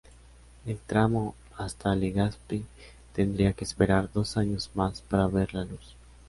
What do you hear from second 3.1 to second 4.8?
tendría que esperar dos años